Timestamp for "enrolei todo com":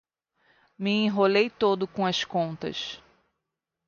1.05-2.03